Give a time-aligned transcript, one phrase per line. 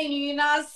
[0.00, 0.72] Oi, meninas!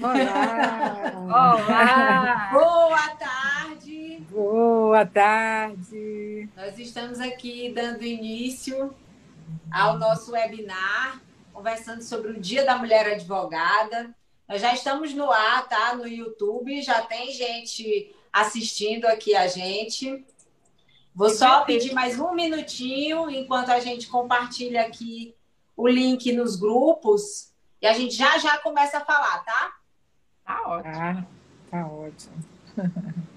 [0.00, 1.12] Olá!
[1.26, 2.50] Olá!
[2.52, 4.22] Boa tarde!
[4.30, 6.48] Boa tarde!
[6.54, 8.94] Nós estamos aqui dando início
[9.72, 11.20] ao nosso webinar,
[11.52, 14.14] conversando sobre o Dia da Mulher Advogada.
[14.48, 15.96] Nós já estamos no ar, tá?
[15.96, 20.24] No YouTube, já tem gente assistindo aqui a gente.
[21.12, 25.34] Vou só pedir mais um minutinho enquanto a gente compartilha aqui
[25.76, 27.47] o link nos grupos
[27.80, 29.72] e a gente já já começa a falar, tá?
[30.44, 30.94] Tá ótimo.
[30.96, 31.24] Ah,
[31.70, 32.44] tá ótimo.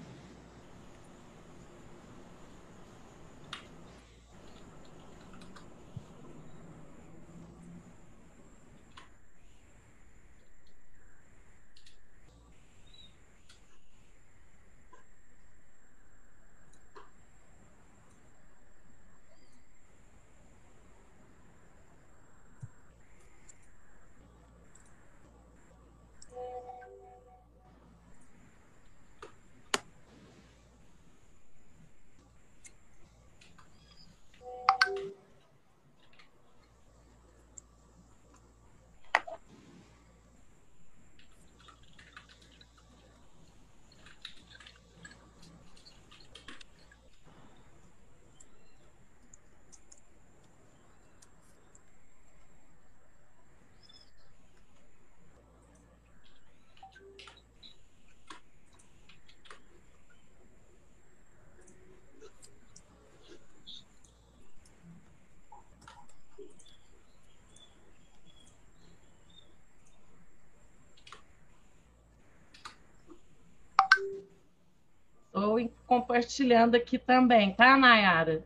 [75.92, 78.46] compartilhando aqui também, tá, Nayara?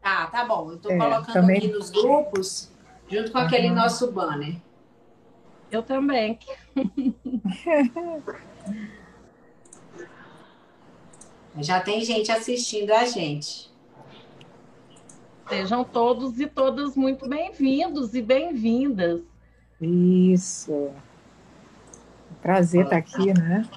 [0.00, 0.70] Tá, tá bom.
[0.70, 1.58] Eu estou é, colocando também...
[1.58, 2.72] aqui nos grupos,
[3.06, 3.44] junto com uhum.
[3.44, 4.56] aquele nosso banner.
[5.70, 6.38] Eu também.
[11.58, 13.70] Já tem gente assistindo a gente.
[15.50, 19.20] Sejam todos e todas muito bem-vindos e bem-vindas.
[19.78, 20.90] Isso.
[22.40, 23.68] Prazer estar aqui, né?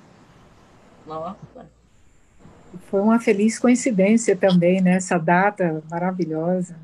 [1.06, 1.73] Nossa.
[2.94, 4.98] Foi uma feliz coincidência também, né?
[4.98, 6.76] Essa data maravilhosa.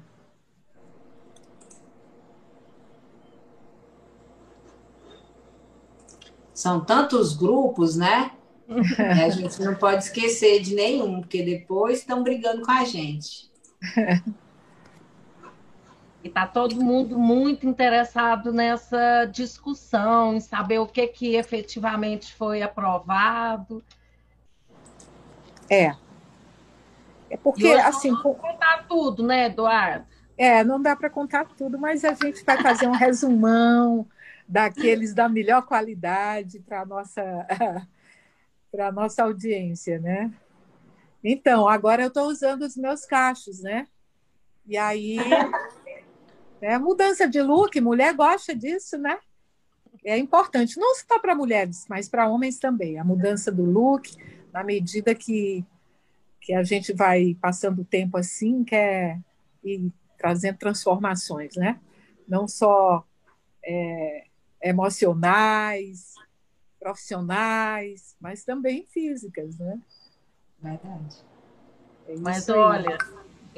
[6.52, 8.32] São tantos grupos, né?
[8.98, 13.48] a gente não pode esquecer de nenhum, porque depois estão brigando com a gente.
[16.24, 22.64] E está todo mundo muito interessado nessa discussão, em saber o que, que efetivamente foi
[22.64, 23.84] aprovado
[25.70, 25.96] é.
[27.30, 28.12] É porque, assim.
[28.12, 30.06] Não contar tudo, né, Eduardo?
[30.38, 34.08] É, não dá para contar tudo, mas a gente vai fazer um resumão
[34.48, 37.22] daqueles da melhor qualidade para a nossa,
[38.72, 40.32] para nossa audiência, né?
[41.24, 43.88] Então, agora eu estou usando os meus cachos, né?
[44.66, 45.18] E aí,
[46.62, 49.20] é mudança de look, mulher gosta disso, né?
[50.06, 52.98] É importante, não só para mulheres, mas para homens também.
[52.98, 54.16] A mudança do look,
[54.52, 55.66] na medida que,
[56.42, 59.20] que a gente vai passando o tempo assim, quer
[59.64, 61.80] ir trazendo transformações, né?
[62.28, 63.06] Não só
[63.64, 64.26] é,
[64.62, 66.14] emocionais,
[66.80, 69.80] profissionais, mas também físicas, né?
[70.62, 71.24] Verdade.
[72.08, 72.98] É mas olha,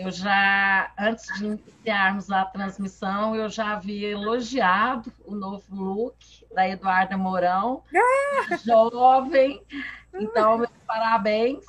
[0.01, 6.15] eu já, antes de iniciarmos a transmissão, eu já havia elogiado o novo look
[6.53, 8.57] da Eduarda Mourão, ah!
[8.65, 9.61] jovem,
[10.13, 11.63] então, meus parabéns.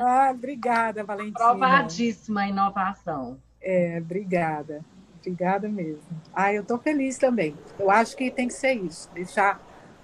[0.00, 1.38] Ah, obrigada, Valentina.
[1.38, 3.40] Provadíssima a inovação.
[3.60, 4.84] É, obrigada.
[5.20, 6.04] Obrigada mesmo.
[6.32, 7.56] Ah, eu estou feliz também.
[7.78, 9.60] Eu acho que tem que ser isso, deixar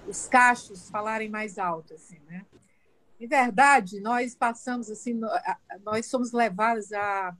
[0.07, 2.43] os cachos falarem mais alto, assim, né?
[3.23, 5.17] Em verdade, nós passamos assim,
[5.85, 7.33] nós somos levados a,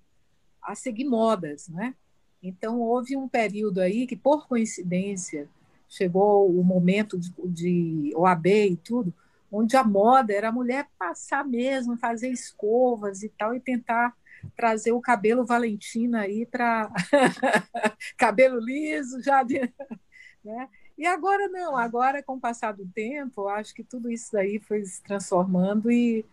[0.61, 1.93] a seguir modas, né?
[2.41, 5.49] Então houve um período aí que, por coincidência,
[5.89, 9.13] chegou o momento de, de OAB e tudo,
[9.51, 14.15] onde a moda era a mulher passar mesmo, fazer escovas e tal, e tentar
[14.55, 16.89] trazer o cabelo Valentina aí para
[18.15, 19.59] cabelo liso, já de,
[20.45, 20.69] né?
[20.97, 24.85] E agora não, agora com o passar do tempo, acho que tudo isso daí foi
[24.85, 26.23] se transformando e,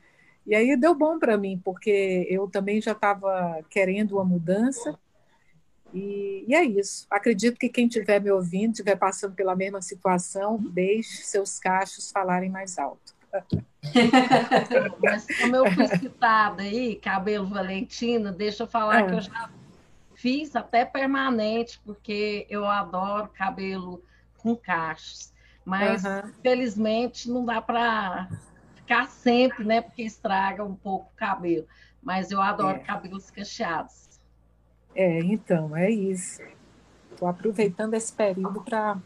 [0.47, 4.99] e aí deu bom para mim, porque eu também já estava querendo uma mudança.
[5.93, 7.07] E, e, é isso.
[7.11, 12.51] Acredito que quem estiver me ouvindo, estiver passando pela mesma situação, deixe seus cachos falarem
[12.51, 13.15] mais alto.
[15.03, 19.07] Mas como eu fui citada aí, cabelo Valentina, deixa eu falar é.
[19.07, 19.51] que eu já
[20.15, 24.03] fiz até permanente, porque eu adoro cabelo
[24.41, 25.33] com cachos.
[25.65, 26.33] Mas, uhum.
[26.43, 28.29] felizmente, não dá para
[28.75, 29.81] ficar sempre, né?
[29.81, 31.67] Porque estraga um pouco o cabelo.
[32.03, 32.81] Mas eu adoro é.
[32.81, 34.09] cabelos cacheados.
[34.95, 36.43] É, então, é isso.
[37.13, 38.97] Estou aproveitando esse período para.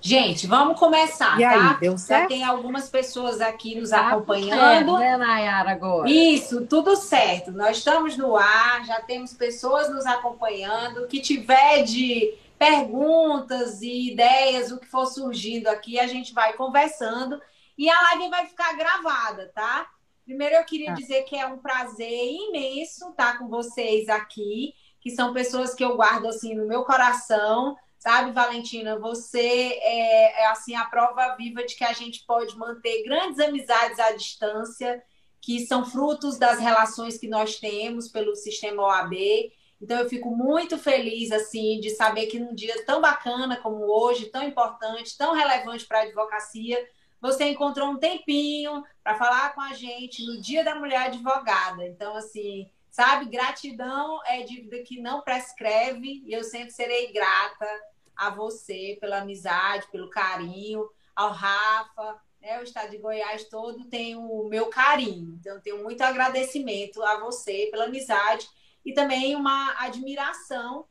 [0.00, 1.70] Gente, vamos começar, e tá?
[1.72, 2.22] Aí, deu certo?
[2.22, 4.92] Já tem algumas pessoas aqui nos tá acompanhando.
[4.92, 6.08] Certo, né, Nayara, agora?
[6.08, 7.50] Isso, tudo certo.
[7.50, 10.98] Nós estamos no ar, já temos pessoas nos acompanhando.
[10.98, 16.54] O que tiver de perguntas e ideias, o que for surgindo aqui, a gente vai
[16.54, 17.40] conversando
[17.76, 19.88] e a live vai ficar gravada, tá?
[20.24, 20.94] Primeiro eu queria tá.
[20.94, 25.96] dizer que é um prazer imenso estar com vocês aqui, que são pessoas que eu
[25.96, 28.98] guardo assim no meu coração, sabe, Valentina?
[28.98, 33.98] Você é, é assim a prova viva de que a gente pode manter grandes amizades
[34.00, 35.02] à distância,
[35.40, 39.14] que são frutos das relações que nós temos pelo sistema OAB
[39.80, 44.26] então eu fico muito feliz assim de saber que num dia tão bacana como hoje,
[44.26, 46.78] tão importante, tão relevante para a advocacia,
[47.20, 51.86] você encontrou um tempinho para falar com a gente no Dia da Mulher Advogada.
[51.86, 57.68] Então assim, sabe, gratidão é dívida que não prescreve e eu sempre serei grata
[58.16, 64.14] a você pela amizade, pelo carinho, ao Rafa, né, o estado de Goiás todo tem
[64.16, 65.36] o meu carinho.
[65.40, 68.48] Então, tenho muito agradecimento a você pela amizade
[68.86, 70.86] e também uma admiração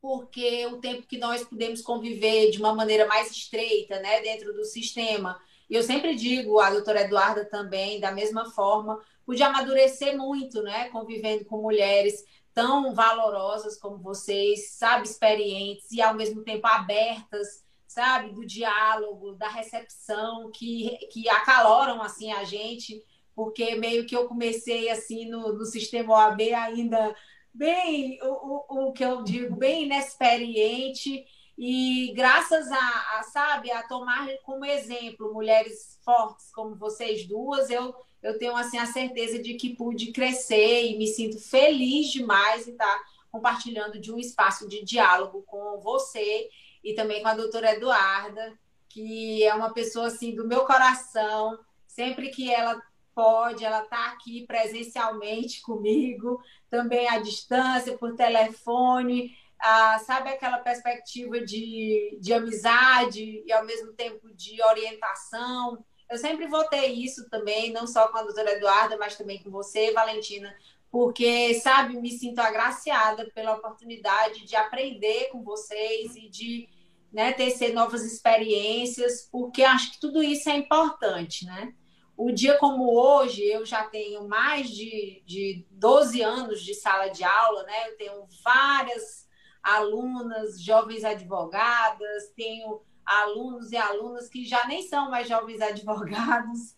[0.00, 4.64] porque o tempo que nós podemos conviver de uma maneira mais estreita, né, dentro do
[4.64, 5.40] sistema.
[5.68, 10.88] E eu sempre digo, a doutora Eduarda também, da mesma forma, pude amadurecer muito, né,
[10.88, 18.32] convivendo com mulheres tão valorosas como vocês, sabe, experientes e ao mesmo tempo abertas, sabe,
[18.32, 23.02] do diálogo, da recepção, que, que acaloram, assim, a gente
[23.38, 27.14] porque meio que eu comecei assim no, no sistema OAB ainda
[27.54, 31.24] bem, o, o, o que eu digo, bem inexperiente,
[31.56, 37.94] e graças a, a, sabe, a tomar como exemplo mulheres fortes como vocês duas, eu,
[38.24, 42.72] eu tenho assim a certeza de que pude crescer e me sinto feliz demais em
[42.72, 43.00] estar
[43.30, 46.48] compartilhando de um espaço de diálogo com você
[46.82, 48.58] e também com a doutora Eduarda,
[48.88, 51.56] que é uma pessoa assim do meu coração.
[51.86, 52.82] Sempre que ela
[53.18, 61.40] pode, ela está aqui presencialmente comigo, também à distância, por telefone, ah, sabe aquela perspectiva
[61.40, 65.84] de, de amizade e ao mesmo tempo de orientação.
[66.08, 69.90] Eu sempre votei isso também, não só com a doutora Eduarda, mas também com você,
[69.90, 70.56] Valentina,
[70.88, 76.68] porque, sabe, me sinto agraciada pela oportunidade de aprender com vocês e de
[77.12, 81.74] né, ter novas experiências, porque acho que tudo isso é importante, né?
[82.18, 87.22] O dia como hoje, eu já tenho mais de, de 12 anos de sala de
[87.22, 87.90] aula, né?
[87.90, 89.28] Eu tenho várias
[89.62, 96.76] alunas, jovens advogadas, tenho alunos e alunas que já nem são mais jovens advogados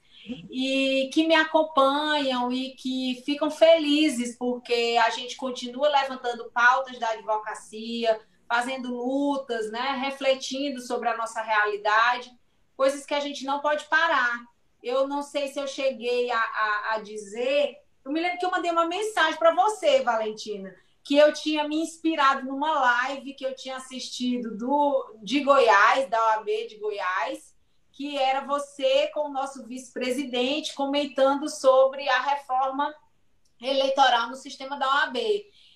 [0.50, 7.12] e que me acompanham e que ficam felizes porque a gente continua levantando pautas da
[7.12, 12.30] advocacia, fazendo lutas, né, refletindo sobre a nossa realidade,
[12.76, 14.49] coisas que a gente não pode parar
[14.82, 17.76] eu não sei se eu cheguei a, a, a dizer.
[18.04, 21.76] Eu me lembro que eu mandei uma mensagem para você, Valentina, que eu tinha me
[21.76, 27.54] inspirado numa live que eu tinha assistido do, de Goiás, da OAB de Goiás,
[27.92, 32.94] que era você com o nosso vice-presidente comentando sobre a reforma
[33.60, 35.18] eleitoral no sistema da OAB.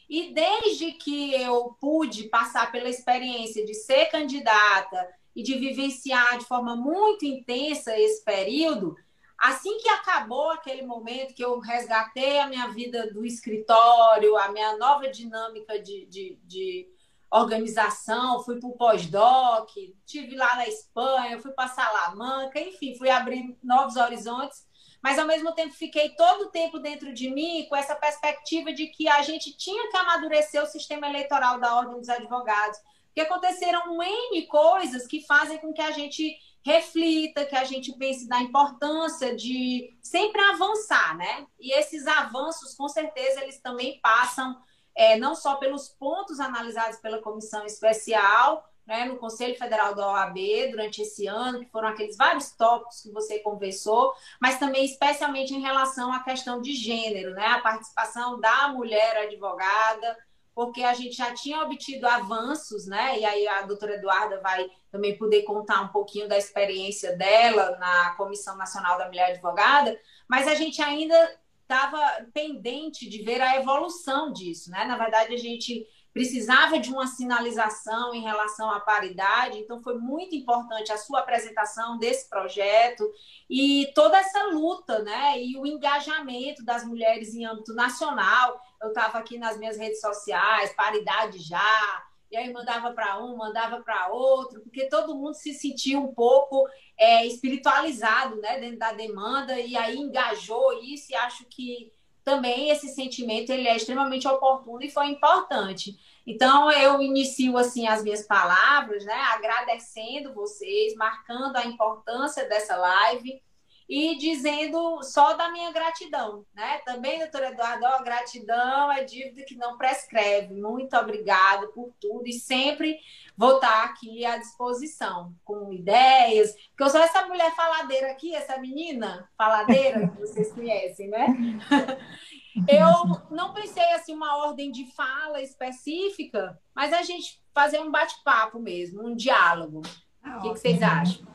[0.09, 6.45] E desde que eu pude passar pela experiência de ser candidata e de vivenciar de
[6.45, 8.97] forma muito intensa esse período,
[9.39, 14.77] assim que acabou aquele momento que eu resgatei a minha vida do escritório, a minha
[14.77, 16.89] nova dinâmica de, de, de
[17.31, 19.69] organização, fui para o pós-doc,
[20.07, 24.65] tive lá na Espanha, fui para Salamanca, enfim, fui abrir novos horizontes,
[25.03, 28.87] mas ao mesmo tempo fiquei todo o tempo dentro de mim com essa perspectiva de
[28.87, 32.79] que a gente tinha que amadurecer o sistema eleitoral da Ordem dos Advogados,
[33.15, 38.27] porque aconteceram N coisas que fazem com que a gente reflita, que a gente pense
[38.29, 41.47] da importância de sempre avançar, né?
[41.61, 44.59] E esses avanços, com certeza, eles também passam
[44.97, 50.37] é, não só pelos pontos analisados pela comissão especial, né, no Conselho Federal da OAB
[50.71, 55.61] durante esse ano, que foram aqueles vários tópicos que você conversou, mas também especialmente em
[55.61, 60.19] relação à questão de gênero, né, a participação da mulher advogada,
[60.55, 63.19] porque a gente já tinha obtido avanços, né?
[63.19, 68.15] E aí a doutora Eduarda vai também poder contar um pouquinho da experiência dela na
[68.17, 71.17] Comissão Nacional da Mulher Advogada, mas a gente ainda
[71.63, 74.85] estava pendente de ver a evolução disso, né?
[74.85, 80.37] Na verdade, a gente precisava de uma sinalização em relação à paridade, então foi muito
[80.37, 83.05] importante a sua apresentação desse projeto
[83.51, 85.43] e toda essa luta, né?
[85.43, 88.63] E o engajamento das mulheres em âmbito nacional.
[88.81, 93.81] Eu estava aqui nas minhas redes sociais, paridade já, e aí mandava para um, mandava
[93.81, 96.65] para outro, porque todo mundo se sentia um pouco
[96.97, 101.93] é, espiritualizado né, dentro da demanda, e aí engajou isso, e acho que
[102.25, 105.97] também esse sentimento ele é extremamente oportuno e foi importante.
[106.27, 113.43] Então eu inicio assim as minhas palavras, né, agradecendo vocês, marcando a importância dessa live
[113.89, 116.79] e dizendo só da minha gratidão, né?
[116.85, 120.55] Também, doutora Eduardo, ó, gratidão é dívida que não prescreve.
[120.55, 122.99] Muito obrigada por tudo e sempre
[123.37, 128.59] vou estar aqui à disposição com ideias, porque eu sou essa mulher faladeira aqui, essa
[128.59, 131.27] menina faladeira que vocês conhecem, né?
[132.69, 132.87] Eu
[133.33, 139.05] não pensei assim uma ordem de fala específica, mas a gente fazer um bate-papo mesmo,
[139.05, 139.83] um diálogo.
[140.23, 141.27] Ah, o que, que, vocês acham?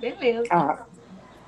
[0.00, 0.48] Beleza.
[0.50, 0.86] Ah,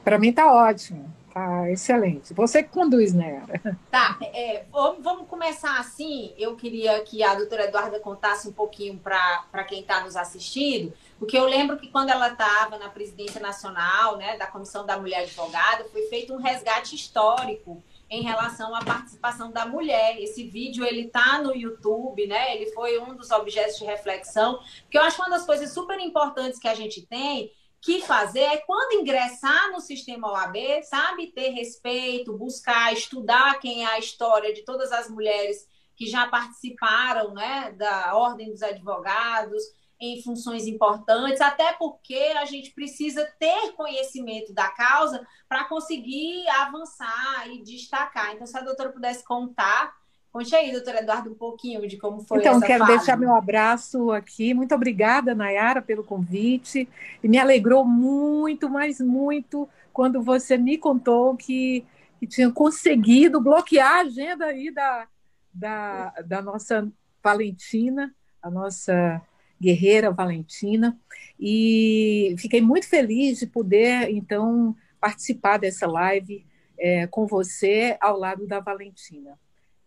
[0.04, 1.20] para mim está ótimo.
[1.32, 2.34] Tá excelente.
[2.34, 3.42] Você que conduz, né?
[3.88, 6.34] Tá, é, vamos começar assim.
[6.36, 11.38] Eu queria que a doutora Eduarda contasse um pouquinho para quem está nos assistindo, porque
[11.38, 15.84] eu lembro que quando ela estava na presidência nacional, né, da Comissão da Mulher Advogada,
[15.92, 17.80] foi feito um resgate histórico
[18.10, 20.20] em relação à participação da mulher.
[20.20, 22.56] Esse vídeo ele tá no YouTube, né?
[22.56, 26.58] Ele foi um dos objetos de reflexão, porque eu acho uma das coisas super importantes
[26.58, 27.52] que a gente tem
[27.82, 33.86] que fazer é quando ingressar no sistema OAB, sabe, ter respeito, buscar estudar quem é
[33.86, 39.62] a história de todas as mulheres que já participaram, né, da Ordem dos Advogados
[40.00, 47.50] em funções importantes, até porque a gente precisa ter conhecimento da causa para conseguir avançar
[47.50, 48.32] e destacar.
[48.34, 49.94] Então, se a doutora pudesse contar
[50.32, 52.98] Conte aí, doutora Eduardo, um pouquinho de como foi então, quero fase.
[52.98, 54.54] deixar meu abraço aqui.
[54.54, 56.88] Muito obrigada, Nayara, pelo convite.
[57.22, 61.84] E me alegrou muito, mas muito, quando você me contou que,
[62.20, 65.08] que tinha conseguido bloquear a agenda aí da,
[65.52, 66.88] da, da nossa
[67.22, 69.20] Valentina, a nossa
[69.60, 70.96] guerreira Valentina.
[71.40, 76.46] E fiquei muito feliz de poder, então, participar dessa live
[76.78, 79.36] é, com você ao lado da Valentina.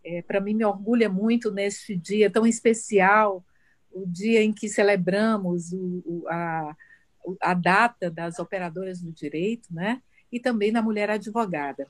[0.04, 3.44] É, Para mim, me orgulha muito neste dia tão especial,
[3.92, 6.76] o dia em que celebramos o, o, a,
[7.40, 10.02] a data das operadoras do direito, né?
[10.34, 11.86] e também da mulher advogada.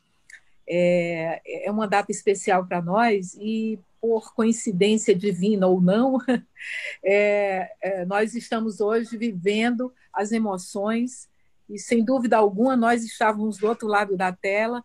[0.68, 6.18] É, é uma data especial para nós e, por coincidência divina ou não,
[7.02, 11.26] é, é, nós estamos hoje vivendo as emoções
[11.70, 14.84] e, sem dúvida alguma, nós estávamos do outro lado da tela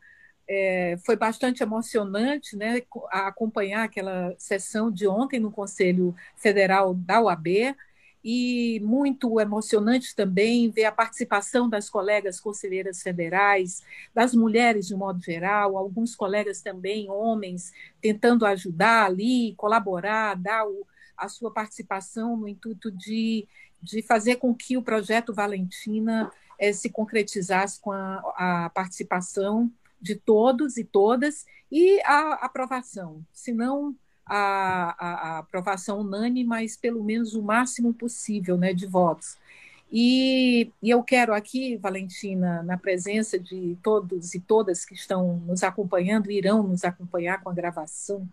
[0.49, 7.75] é, foi bastante emocionante né, acompanhar aquela sessão de ontem no Conselho Federal da UAB
[8.23, 15.23] e muito emocionante também ver a participação das colegas conselheiras federais, das mulheres de modo
[15.23, 22.47] geral, alguns colegas também, homens, tentando ajudar ali, colaborar, dar o, a sua participação no
[22.47, 23.47] intuito de,
[23.81, 30.15] de fazer com que o projeto Valentina é, se concretizasse com a, a participação de
[30.15, 37.03] todos e todas e a aprovação, se não a, a, a, aprovação unânime, mas pelo
[37.03, 39.37] menos o máximo possível né, de votos.
[39.91, 45.63] E, e, eu quero aqui, Valentina, na presença de todos e todas que estão nos
[45.63, 48.27] acompanhando, irão nos acompanhar com a gravação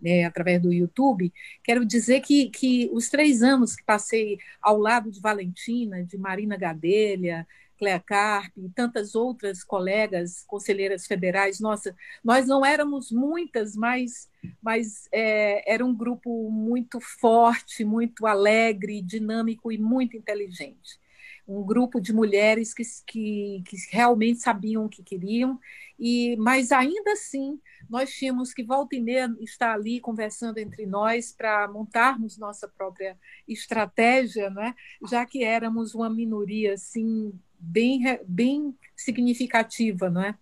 [0.00, 5.10] né, através do YouTube, quero dizer que, que os três anos que passei ao lado
[5.10, 7.46] de Valentina, de Marina Gadelha,
[7.80, 11.60] Clea Carpe e tantas outras colegas conselheiras federais.
[11.60, 14.28] Nossa, nós não éramos muitas, mas,
[14.62, 21.00] mas é, era um grupo muito forte, muito alegre, dinâmico e muito inteligente.
[21.48, 25.58] Um grupo de mulheres que, que, que realmente sabiam o que queriam,
[25.98, 27.58] e mas ainda assim
[27.88, 33.18] nós tínhamos que volta e meia estar ali conversando entre nós para montarmos nossa própria
[33.48, 34.74] estratégia, né?
[35.08, 40.34] já que éramos uma minoria assim bem, bem significativa, não é?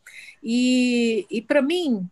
[0.43, 2.09] E, e para mim,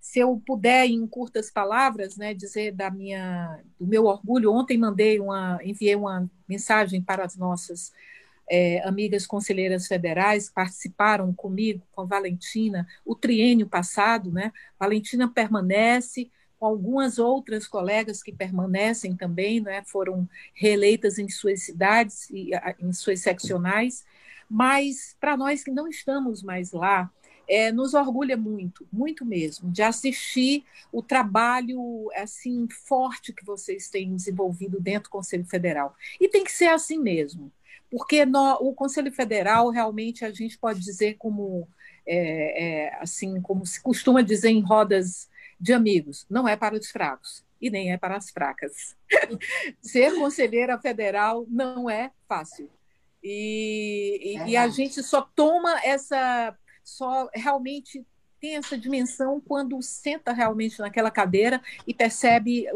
[0.00, 5.20] se eu puder em curtas palavras, né, dizer da minha, do meu orgulho, ontem mandei
[5.20, 7.92] uma, enviei uma mensagem para as nossas
[8.50, 14.52] é, amigas conselheiras federais que participaram comigo, com a Valentina, o triênio passado, né?
[14.78, 19.82] Valentina permanece, com algumas outras colegas que permanecem também, né?
[19.86, 24.04] Foram reeleitas em suas cidades e em suas seccionais,
[24.52, 27.10] mas para nós que não estamos mais lá,
[27.48, 34.14] é, nos orgulha muito, muito mesmo, de assistir o trabalho assim forte que vocês têm
[34.14, 35.96] desenvolvido dentro do Conselho Federal.
[36.20, 37.50] E tem que ser assim mesmo,
[37.90, 41.66] porque no, o Conselho Federal realmente a gente pode dizer como
[42.06, 46.90] é, é, assim como se costuma dizer em rodas de amigos, não é para os
[46.90, 48.94] fracos e nem é para as fracas.
[49.80, 52.68] Ser conselheira federal não é fácil.
[53.22, 58.04] E, e, e, a gente só toma essa, só realmente
[58.40, 62.66] tem essa dimensão quando senta realmente naquela cadeira e percebe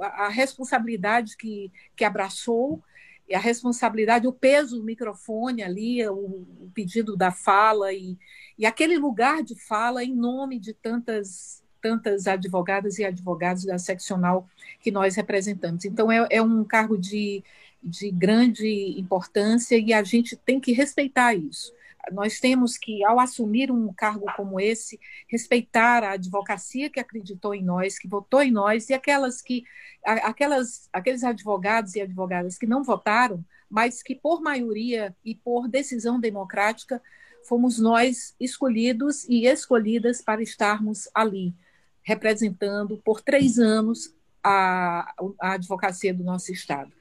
[0.00, 2.82] a responsabilidade que, que abraçou,
[3.28, 8.18] e a responsabilidade, o peso do microfone ali, o, o pedido da fala e,
[8.58, 14.48] e aquele lugar de fala em nome de tantas tantas advogadas e advogados da seccional
[14.80, 15.84] que nós representamos.
[15.84, 17.42] Então, é, é um cargo de,
[17.82, 21.72] de grande importância e a gente tem que respeitar isso.
[22.10, 24.98] Nós temos que, ao assumir um cargo como esse,
[25.28, 29.64] respeitar a advocacia que acreditou em nós, que votou em nós, e aquelas que,
[30.04, 36.18] aquelas, aqueles advogados e advogadas que não votaram, mas que, por maioria e por decisão
[36.18, 37.00] democrática,
[37.44, 41.54] fomos nós escolhidos e escolhidas para estarmos ali,
[42.02, 46.92] representando por três anos a, a advocacia do nosso Estado.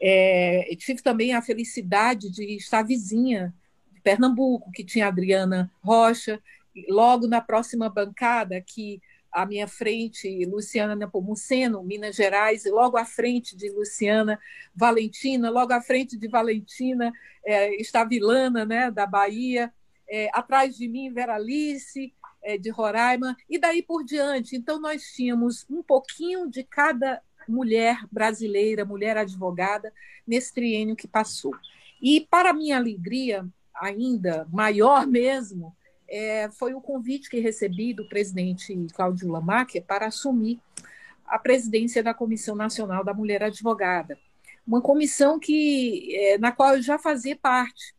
[0.00, 3.54] É, tive também a felicidade de estar vizinha
[3.92, 6.40] de Pernambuco, que tinha Adriana Rocha,
[6.88, 13.04] logo na próxima bancada, que à minha frente, Luciana Nepomuceno, Minas Gerais, e logo à
[13.04, 14.38] frente de Luciana
[14.74, 17.12] Valentina, logo à frente de Valentina
[17.44, 19.72] é, está Vilana, né, da Bahia,
[20.08, 22.14] é, atrás de mim, Veralice,
[22.60, 24.56] de Roraima, e daí por diante.
[24.56, 29.92] Então, nós tínhamos um pouquinho de cada mulher brasileira, mulher advogada,
[30.26, 31.54] nesse triênio que passou.
[32.00, 35.74] E, para minha alegria, ainda maior mesmo,
[36.08, 40.60] é, foi o convite que recebi do presidente Cláudio Lamacher para assumir
[41.26, 44.18] a presidência da Comissão Nacional da Mulher Advogada,
[44.66, 47.94] uma comissão que é, na qual eu já fazia parte.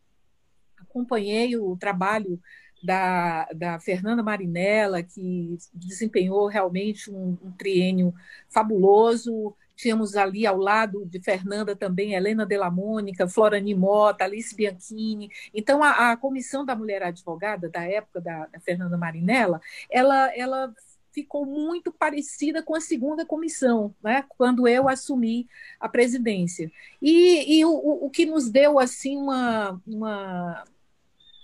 [0.78, 2.40] Acompanhei o trabalho
[2.82, 8.14] da, da Fernanda Marinella, que desempenhou realmente um, um triênio
[8.48, 9.54] fabuloso.
[9.76, 15.30] Tínhamos ali ao lado de Fernanda também Helena Della Mônica, Florani Mota, Alice Bianchini.
[15.54, 20.74] Então, a, a Comissão da Mulher Advogada, da época da, da Fernanda Marinella, ela, ela
[21.12, 26.70] ficou muito parecida com a segunda comissão, né, quando eu assumi a presidência.
[27.00, 27.70] E, e o,
[28.04, 30.64] o que nos deu assim uma, uma,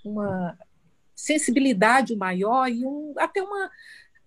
[0.05, 0.57] uma
[1.17, 3.71] sensibilidade maior e um, até uma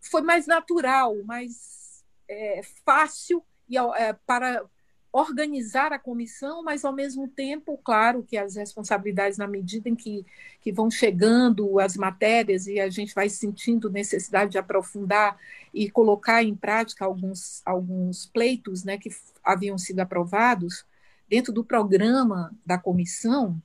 [0.00, 4.64] foi mais natural, mais é, fácil e, é, para
[5.12, 10.24] organizar a comissão, mas ao mesmo tempo, claro que as responsabilidades, na medida em que,
[10.60, 15.36] que vão chegando as matérias e a gente vai sentindo necessidade de aprofundar
[15.74, 19.10] e colocar em prática alguns, alguns pleitos né, que
[19.42, 20.84] haviam sido aprovados
[21.28, 23.60] dentro do programa da comissão,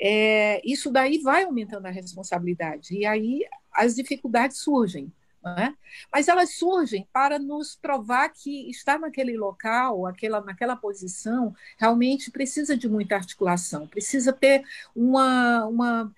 [0.00, 3.40] é, isso daí vai aumentando a responsabilidade, e aí
[3.72, 5.12] as dificuldades surgem.
[5.46, 5.74] É?
[6.10, 12.74] Mas elas surgem para nos provar que estar naquele local, aquela, naquela posição, realmente precisa
[12.74, 14.64] de muita articulação, precisa ter
[14.96, 16.14] uma, uma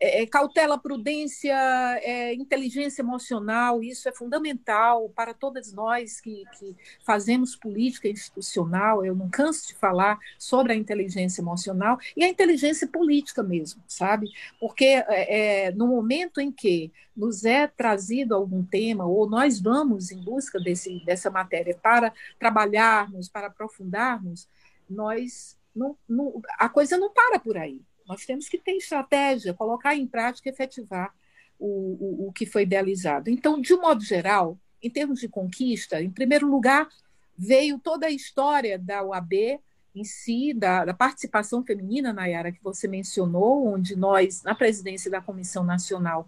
[0.00, 1.54] é, é, cautela, prudência,
[2.02, 9.04] é, inteligência emocional, isso é fundamental para todas nós que, que, fazemos política institucional.
[9.04, 14.28] Eu não canso de falar sobre a inteligência emocional e a inteligência política mesmo, sabe?
[14.60, 20.10] Porque é, é no momento em que nos é trazido algum tema, ou nós vamos
[20.10, 24.48] em busca desse, dessa matéria para trabalharmos, para aprofundarmos,
[24.90, 27.80] nós não, não, a coisa não para por aí.
[28.06, 31.14] Nós temos que ter estratégia, colocar em prática efetivar
[31.58, 33.30] o, o, o que foi idealizado.
[33.30, 36.88] Então, de um modo geral, em termos de conquista, em primeiro lugar,
[37.36, 39.60] veio toda a história da UAB
[39.94, 45.20] em si, da, da participação feminina, Nayara, que você mencionou, onde nós, na presidência da
[45.20, 46.26] Comissão Nacional,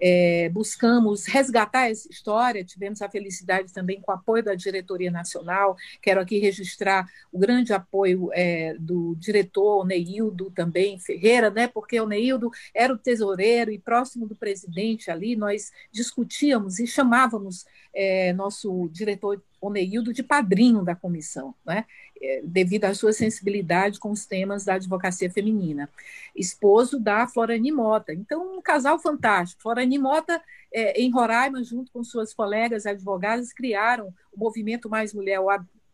[0.00, 5.76] é, buscamos resgatar essa história, tivemos a felicidade também com o apoio da diretoria nacional,
[6.02, 12.06] quero aqui registrar o grande apoio é, do diretor Neildo também, Ferreira, né, porque o
[12.06, 18.88] Neildo era o tesoureiro e próximo do presidente ali, nós discutíamos e chamávamos é, nosso
[18.92, 21.84] diretor Oneildo de padrinho da comissão, né?
[22.20, 25.90] É, devido à sua sensibilidade com os temas da advocacia feminina.
[26.34, 28.12] Esposo da Florani Mota.
[28.12, 29.62] Então, um casal fantástico.
[29.62, 30.40] Florani Mota,
[30.72, 35.40] é, em Roraima, junto com suas colegas advogadas, criaram o movimento Mais Mulher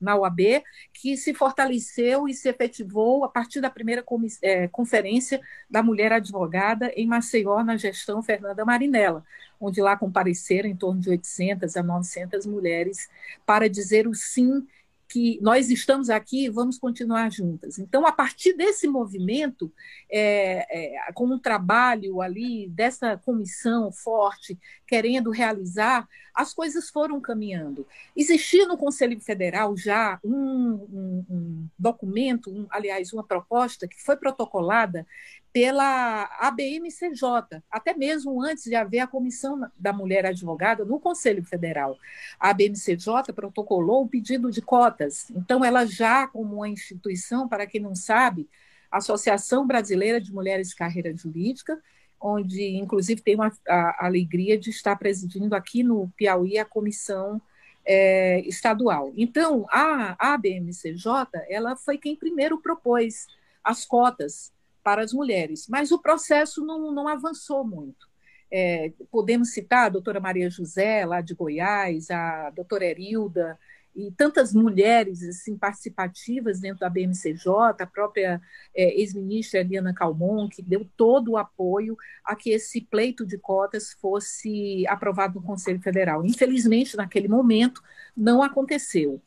[0.00, 4.04] na UAB, que se fortaleceu e se efetivou a partir da primeira
[4.42, 9.24] é, conferência da mulher advogada em Maceió, na gestão Fernanda Marinella,
[9.60, 13.08] onde lá compareceram em torno de 800 a 900 mulheres
[13.44, 14.66] para dizer o sim
[15.10, 17.80] que nós estamos aqui e vamos continuar juntas.
[17.80, 19.70] Então, a partir desse movimento,
[20.08, 24.56] é, é, com um trabalho ali dessa comissão forte,
[24.90, 27.86] querendo realizar, as coisas foram caminhando.
[28.16, 34.16] Existia no Conselho Federal já um, um, um documento, um, aliás, uma proposta que foi
[34.16, 35.06] protocolada
[35.52, 41.96] pela ABMCJ, até mesmo antes de haver a Comissão da Mulher Advogada no Conselho Federal.
[42.40, 47.80] A ABMCJ protocolou um pedido de cotas, então ela já, como uma instituição, para quem
[47.80, 48.48] não sabe,
[48.90, 51.80] Associação Brasileira de Mulheres Carreira Jurídica,
[52.20, 57.40] onde, inclusive, tenho a, a, alegria de estar presidindo aqui no Piauí a comissão
[57.84, 59.12] é, estadual.
[59.16, 61.04] Então, a, a ABMCJ
[61.48, 63.26] ela foi quem primeiro propôs
[63.64, 64.52] as cotas
[64.82, 68.08] para as mulheres, mas o processo não, não avançou muito.
[68.52, 73.58] É, podemos citar a doutora Maria José, lá de Goiás, a doutora Erilda,
[73.94, 78.40] e tantas mulheres assim, participativas dentro da BMCJ, a própria
[78.74, 83.92] é, ex-ministra Eliana Calmon, que deu todo o apoio a que esse pleito de cotas
[84.00, 86.24] fosse aprovado no Conselho Federal.
[86.24, 87.82] Infelizmente, naquele momento,
[88.16, 89.20] não aconteceu.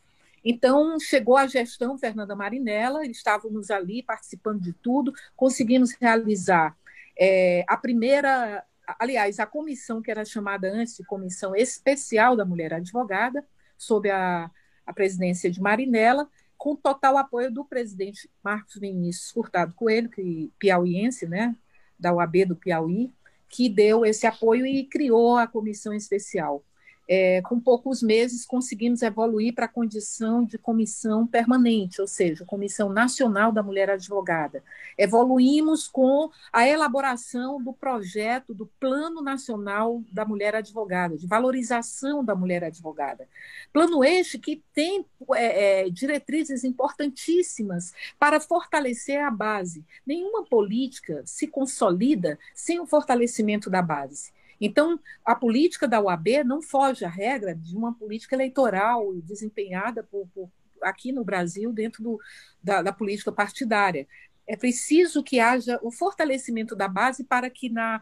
[0.43, 6.75] Então, chegou a gestão Fernanda Marinella, estávamos ali participando de tudo, conseguimos realizar
[7.17, 8.63] é, a primeira,
[8.99, 13.45] aliás, a comissão que era chamada antes de Comissão Especial da Mulher Advogada,
[13.83, 14.49] sob a,
[14.85, 21.27] a presidência de Marinella, com total apoio do presidente Marcos Vinícius Furtado Coelho, que piauiense,
[21.27, 21.55] né,
[21.99, 23.11] da UAB do Piauí,
[23.49, 26.63] que deu esse apoio e criou a comissão especial
[27.15, 32.89] é, com poucos meses, conseguimos evoluir para a condição de comissão permanente, ou seja, Comissão
[32.89, 34.63] Nacional da Mulher Advogada.
[34.97, 42.33] Evoluímos com a elaboração do projeto do Plano Nacional da Mulher Advogada, de valorização da
[42.33, 43.27] mulher advogada.
[43.71, 49.85] Plano este que tem é, é, diretrizes importantíssimas para fortalecer a base.
[50.03, 54.31] Nenhuma política se consolida sem o fortalecimento da base.
[54.65, 60.25] Então, a política da UAB não foge à regra de uma política eleitoral desempenhada por,
[60.33, 60.49] por
[60.81, 62.19] aqui no Brasil dentro do,
[62.63, 64.07] da, da política partidária.
[64.47, 68.01] É preciso que haja o fortalecimento da base para que na,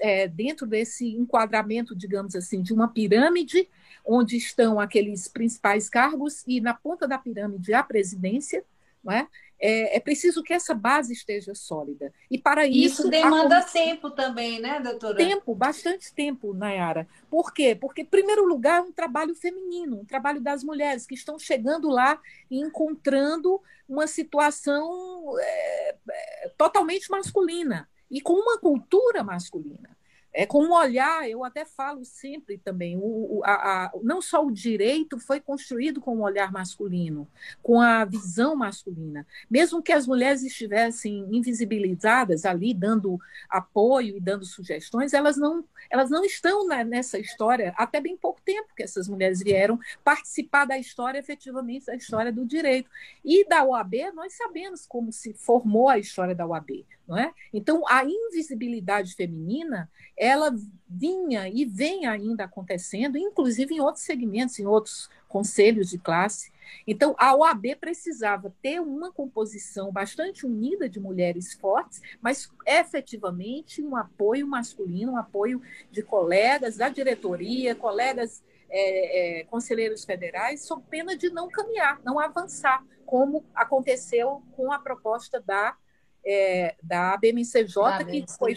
[0.00, 3.68] é, dentro desse enquadramento, digamos assim, de uma pirâmide,
[4.06, 8.64] onde estão aqueles principais cargos, e na ponta da pirâmide a presidência,
[9.02, 9.26] não é?
[9.60, 12.12] É, é, preciso que essa base esteja sólida.
[12.30, 13.02] E para isso.
[13.02, 13.62] Isso demanda a...
[13.62, 15.16] tempo também, né, doutora?
[15.16, 17.08] Tempo, bastante tempo, Nayara.
[17.28, 17.74] Por quê?
[17.74, 21.88] Porque, em primeiro lugar, é um trabalho feminino, um trabalho das mulheres que estão chegando
[21.88, 29.97] lá e encontrando uma situação é, é, totalmente masculina e com uma cultura masculina
[30.38, 34.52] é, com um olhar, eu até falo sempre também, o, a, a, não só o
[34.52, 37.26] direito foi construído com um olhar masculino,
[37.60, 39.26] com a visão masculina.
[39.50, 43.18] Mesmo que as mulheres estivessem invisibilizadas ali, dando
[43.50, 48.68] apoio e dando sugestões, elas não, elas não estão nessa história até bem pouco tempo
[48.76, 52.88] que essas mulheres vieram participar da história, efetivamente, da história do direito.
[53.24, 56.86] E da OAB, nós sabemos como se formou a história da OAB.
[57.08, 57.32] Não é?
[57.54, 59.90] Então, a invisibilidade feminina,
[60.28, 60.54] ela
[60.88, 66.50] vinha e vem ainda acontecendo, inclusive em outros segmentos, em outros conselhos de classe.
[66.86, 73.96] Então, a OAB precisava ter uma composição bastante unida de mulheres fortes, mas efetivamente um
[73.96, 75.60] apoio masculino, um apoio
[75.90, 82.18] de colegas da diretoria, colegas é, é, conselheiros federais, sob pena de não caminhar, não
[82.18, 85.76] avançar, como aconteceu com a proposta da
[86.24, 88.54] é, da ABMCJ, que foi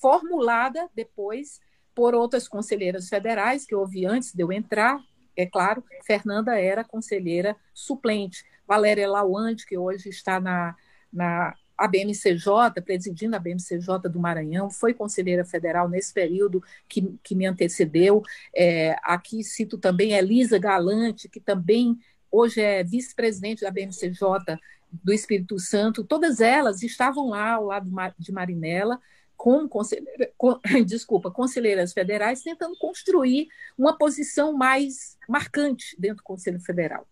[0.00, 1.60] formulada depois
[1.94, 5.00] por outras conselheiras federais, que houve antes de eu entrar,
[5.36, 10.74] é claro, Fernanda era conselheira suplente, Valéria Lawande, que hoje está na,
[11.12, 17.46] na ABMCJ, presidindo a BMCJ do Maranhão, foi conselheira federal nesse período que, que me
[17.46, 18.22] antecedeu.
[18.54, 21.98] É, aqui cito também Elisa Galante, que também
[22.30, 24.58] hoje é vice-presidente da BMCJ
[24.90, 29.00] do Espírito Santo, todas elas estavam lá ao lado de Marinela,
[29.36, 36.60] como conselheira, com, desculpa, conselheiras federais, tentando construir uma posição mais marcante dentro do Conselho
[36.60, 37.06] Federal.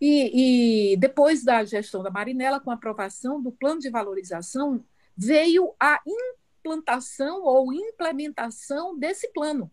[0.00, 4.84] E, e depois da gestão da Marinela, com a aprovação do plano de valorização,
[5.16, 9.70] veio a implantação ou implementação desse plano.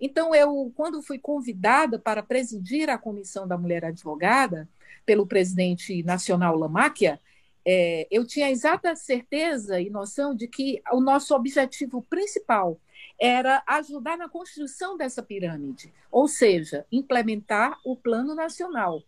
[0.00, 4.68] Então, eu, quando fui convidada para presidir a Comissão da Mulher Advogada,
[5.04, 7.20] pelo presidente nacional Lamáquia,
[7.66, 12.80] é, eu tinha exata certeza e noção de que o nosso objetivo principal
[13.20, 19.02] era ajudar na construção dessa pirâmide, ou seja, implementar o Plano Nacional.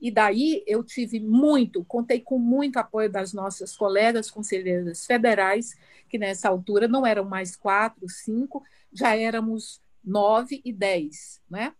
[0.00, 5.74] E daí eu tive muito, contei com muito apoio das nossas colegas conselheiras federais,
[6.08, 11.74] que nessa altura não eram mais quatro, cinco, já éramos nove e dez, né?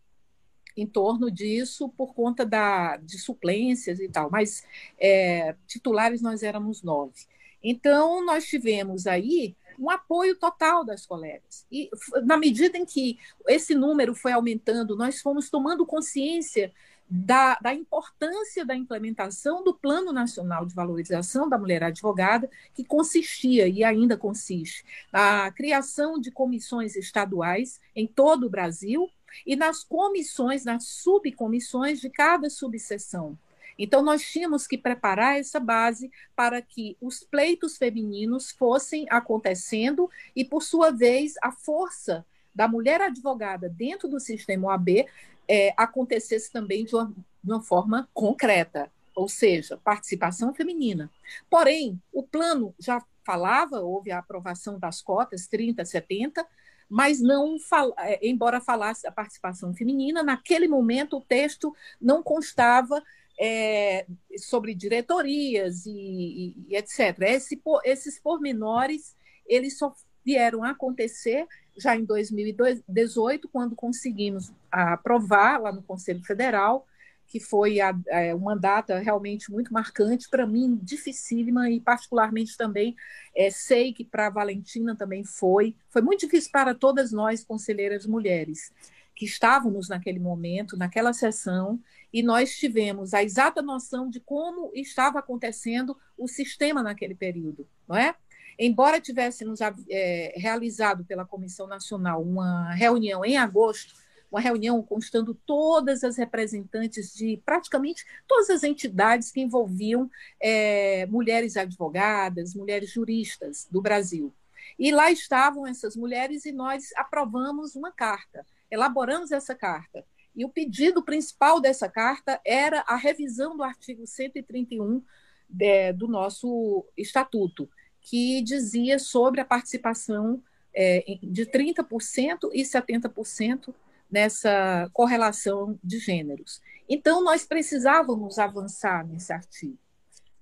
[0.76, 4.64] Em torno disso, por conta da, de suplências e tal, mas
[4.98, 7.26] é, titulares nós éramos nove.
[7.62, 11.66] Então, nós tivemos aí um apoio total das colegas.
[11.70, 11.90] E
[12.24, 16.72] na medida em que esse número foi aumentando, nós fomos tomando consciência
[17.08, 23.68] da, da, importância da implementação do Plano Nacional de Valorização da Mulher Advogada, que consistia
[23.68, 29.08] e ainda consiste na criação de comissões estaduais em todo o Brasil
[29.46, 33.38] e nas comissões, nas subcomissões de cada subseção.
[33.78, 40.44] Então, nós tínhamos que preparar essa base para que os pleitos femininos fossem acontecendo e,
[40.44, 45.06] por sua vez, a força da mulher advogada dentro do sistema OAB
[45.48, 51.10] é, acontecesse também de uma, de uma forma concreta, ou seja, participação feminina.
[51.50, 56.46] Porém, o plano já falava, houve a aprovação das cotas 30, 70,
[56.88, 57.56] mas não
[57.98, 63.02] é, embora falasse da participação feminina, naquele momento o texto não constava
[63.40, 64.06] é,
[64.38, 67.20] sobre diretorias e, e etc.
[67.22, 69.16] Esse, esses pormenores
[69.46, 69.94] eles só
[70.24, 76.86] vieram a acontecer já em 2018, quando conseguimos aprovar lá no Conselho Federal,
[77.26, 82.56] que foi a, a, é, uma data realmente muito marcante para mim, dificílima e particularmente
[82.56, 82.94] também
[83.34, 85.76] é, sei que para a Valentina também foi.
[85.88, 88.72] Foi muito difícil para todas nós, conselheiras mulheres,
[89.14, 91.80] que estávamos naquele momento, naquela sessão,
[92.12, 97.96] e nós tivemos a exata noção de como estava acontecendo o sistema naquele período, não
[97.96, 98.14] é?
[98.58, 99.58] Embora tivéssemos
[99.90, 103.94] é, realizado pela Comissão Nacional uma reunião em agosto,
[104.34, 111.56] uma reunião constando todas as representantes de praticamente todas as entidades que envolviam é, mulheres
[111.56, 114.34] advogadas, mulheres juristas do Brasil.
[114.76, 120.04] E lá estavam essas mulheres e nós aprovamos uma carta, elaboramos essa carta.
[120.34, 125.00] E o pedido principal dessa carta era a revisão do artigo 131
[125.48, 127.70] de, do nosso estatuto,
[128.00, 130.42] que dizia sobre a participação
[130.74, 133.72] é, de 30% e 70%
[134.10, 136.60] nessa correlação de gêneros.
[136.88, 139.78] Então, nós precisávamos avançar nesse artigo.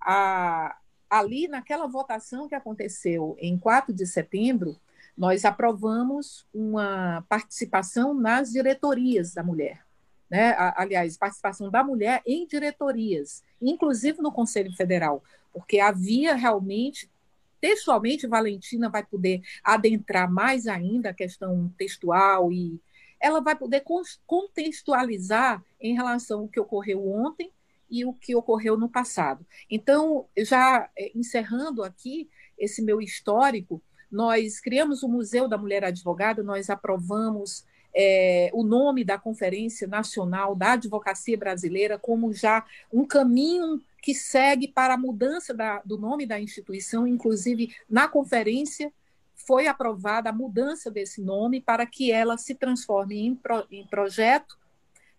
[0.00, 0.76] A,
[1.08, 4.76] ali, naquela votação que aconteceu em 4 de setembro,
[5.16, 9.84] nós aprovamos uma participação nas diretorias da mulher.
[10.30, 10.54] Né?
[10.76, 15.22] Aliás, participação da mulher em diretorias, inclusive no Conselho Federal,
[15.52, 17.10] porque havia realmente,
[17.60, 22.80] textualmente, Valentina vai poder adentrar mais ainda a questão textual e
[23.22, 23.84] ela vai poder
[24.26, 27.50] contextualizar em relação ao que ocorreu ontem
[27.88, 29.46] e o que ocorreu no passado.
[29.70, 33.80] Então, já eh, encerrando aqui esse meu histórico,
[34.10, 40.54] nós criamos o Museu da Mulher Advogada, nós aprovamos é, o nome da Conferência Nacional
[40.54, 46.26] da Advocacia Brasileira como já um caminho que segue para a mudança da, do nome
[46.26, 48.92] da instituição, inclusive na conferência
[49.46, 54.58] foi aprovada a mudança desse nome para que ela se transforme em, pro, em projeto,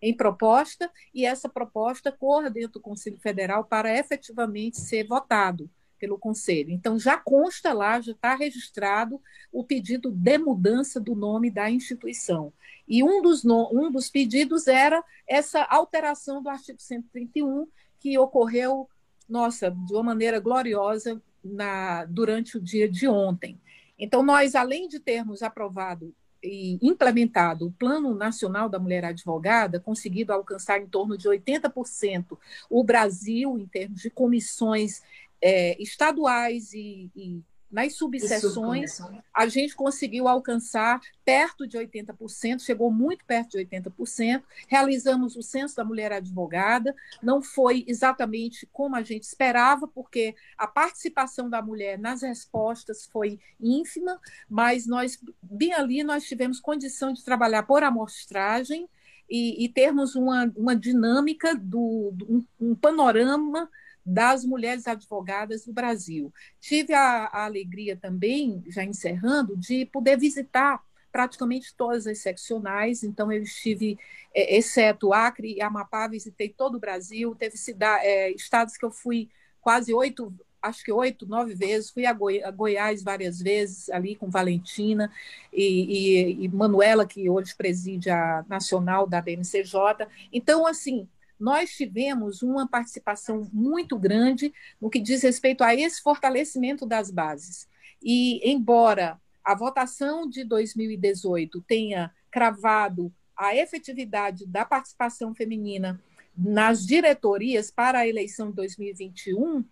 [0.00, 6.18] em proposta, e essa proposta corra dentro do Conselho Federal para efetivamente ser votado pelo
[6.18, 6.70] Conselho.
[6.70, 12.52] Então, já consta lá, já está registrado o pedido de mudança do nome da instituição.
[12.86, 17.66] E um dos, no, um dos pedidos era essa alteração do artigo 131,
[17.98, 18.86] que ocorreu,
[19.26, 23.58] nossa, de uma maneira gloriosa na, durante o dia de ontem.
[23.98, 30.32] Então, nós, além de termos aprovado e implementado o Plano Nacional da Mulher Advogada, conseguido
[30.32, 35.02] alcançar em torno de 80% o Brasil, em termos de comissões
[35.40, 37.42] é, estaduais e, e
[37.74, 39.00] nas subseções,
[39.34, 44.44] a gente conseguiu alcançar perto de 80%, chegou muito perto de 80%.
[44.68, 50.68] Realizamos o Censo da Mulher Advogada, não foi exatamente como a gente esperava, porque a
[50.68, 57.24] participação da mulher nas respostas foi ínfima, mas nós, bem ali, nós tivemos condição de
[57.24, 58.88] trabalhar por amostragem
[59.28, 62.24] e, e termos uma, uma dinâmica, do, do
[62.60, 63.68] um, um panorama
[64.04, 66.32] das mulheres advogadas do Brasil.
[66.60, 73.30] Tive a, a, alegria também, já encerrando, de poder visitar praticamente todas as seccionais, então
[73.30, 73.96] eu estive,
[74.34, 78.90] é, exceto Acre e Amapá, visitei todo o Brasil, teve cidade, é, estados que eu
[78.90, 83.88] fui quase oito, acho que oito, nove vezes, fui a, Goi a Goiás várias vezes,
[83.90, 85.10] ali com Valentina
[85.52, 90.08] e, e, e Manuela, que hoje preside a nacional da BMCJ.
[90.32, 96.86] Então, assim, nós tivemos uma participação muito grande no que diz respeito a esse fortalecimento
[96.86, 97.68] das bases.
[98.02, 106.00] E, embora a votação de 2018 tenha cravado a efetividade da participação feminina
[106.36, 109.64] nas diretorias para a eleição de 2021,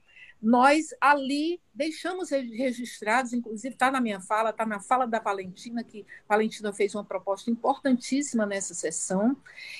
[0.43, 6.05] nós ali deixamos registrados, inclusive está na minha fala, está na fala da Valentina, que
[6.29, 9.37] Valentina fez uma proposta importantíssima nessa sessão,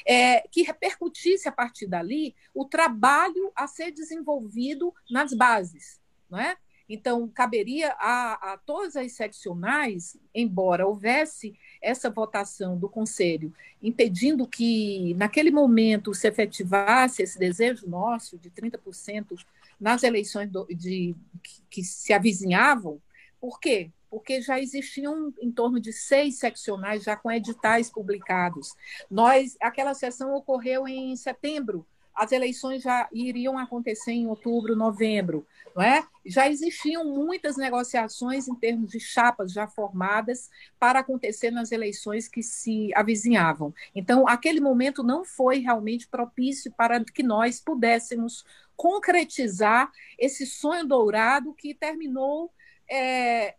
[0.07, 6.57] é, que repercutisse a partir dali o trabalho a ser desenvolvido nas bases, não é?
[6.88, 15.14] Então, caberia a, a todas as seccionais, embora houvesse essa votação do Conselho, impedindo que,
[15.14, 19.38] naquele momento, se efetivasse esse desejo nosso de 30%
[19.82, 23.02] nas eleições do, de, que, que se avizinhavam.
[23.40, 23.90] Por quê?
[24.08, 28.68] Porque já existiam em torno de seis seccionais já com editais publicados.
[29.10, 31.84] Nós, aquela sessão ocorreu em setembro
[32.14, 36.05] as eleições já iriam acontecer em outubro, novembro, não é?
[36.25, 42.42] Já existiam muitas negociações em termos de chapas já formadas para acontecer nas eleições que
[42.42, 43.75] se avizinhavam.
[43.94, 48.44] Então, aquele momento não foi realmente propício para que nós pudéssemos
[48.77, 52.53] concretizar esse sonho dourado que terminou
[52.88, 53.55] é,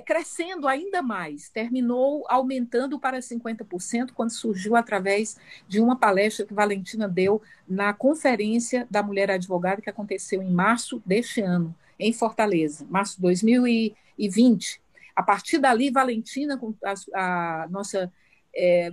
[0.00, 5.36] crescendo ainda mais, terminou aumentando para 50% quando surgiu através
[5.68, 11.02] de uma palestra que Valentina deu na Conferência da Mulher Advogada, que aconteceu em março
[11.04, 14.80] deste ano, em Fortaleza, março de 2020.
[15.14, 16.60] A partir dali, Valentina,
[17.14, 18.12] a, a nossa
[18.54, 18.92] é,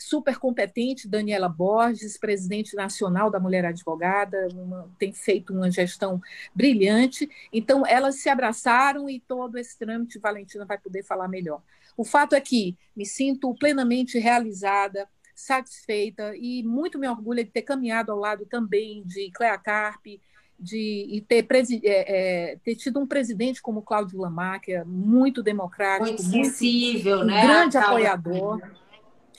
[0.00, 6.20] super competente, Daniela Borges, presidente nacional da Mulher Advogada, uma, tem feito uma gestão
[6.54, 7.30] brilhante.
[7.52, 11.62] Então, elas se abraçaram e todo esse trâmite, Valentina vai poder falar melhor.
[11.96, 17.62] O fato é que me sinto plenamente realizada, satisfeita e muito me orgulho de ter
[17.62, 20.20] caminhado ao lado também de Clea Carpe,
[20.58, 21.46] de e ter,
[21.84, 27.18] é, é, ter, tido um presidente como Cláudio Lamar, que é muito democrático, muito sensível,
[27.18, 27.42] muito, né?
[27.42, 28.60] Um grande apoiador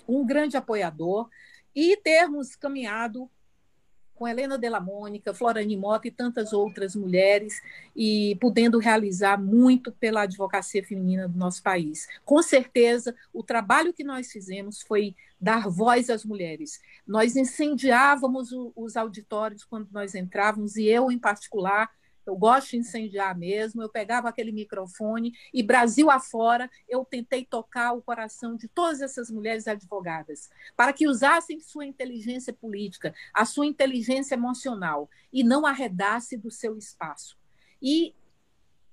[0.08, 1.30] um grande apoiador,
[1.76, 3.30] e termos caminhado
[4.14, 7.60] com Helena Della Mônica, Florane Mota e tantas outras mulheres,
[7.96, 12.08] e podendo realizar muito pela advocacia feminina do nosso país.
[12.24, 16.80] Com certeza, o trabalho que nós fizemos foi dar voz às mulheres.
[17.08, 21.90] Nós incendiávamos os auditórios quando nós entrávamos, e eu, em particular,
[22.26, 23.82] eu gosto de incendiar mesmo.
[23.82, 29.30] Eu pegava aquele microfone e, Brasil afora, eu tentei tocar o coração de todas essas
[29.30, 36.38] mulheres advogadas, para que usassem sua inteligência política, a sua inteligência emocional, e não arredasse
[36.38, 37.38] do seu espaço.
[37.82, 38.14] E,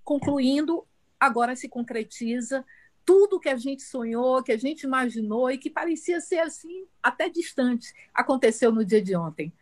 [0.04, 0.86] concluindo,
[1.20, 2.64] agora se concretiza
[3.04, 7.28] tudo que a gente sonhou, que a gente imaginou e que parecia ser assim até
[7.28, 9.52] distante, aconteceu no dia de ontem